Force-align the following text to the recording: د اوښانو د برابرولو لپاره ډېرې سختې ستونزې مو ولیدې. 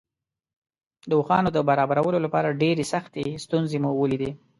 د 1.09 1.11
اوښانو 1.19 1.49
د 1.53 1.59
برابرولو 1.69 2.17
لپاره 2.25 2.57
ډېرې 2.61 2.83
سختې 2.93 3.23
ستونزې 3.43 3.77
مو 3.83 3.91
ولیدې. 4.01 4.31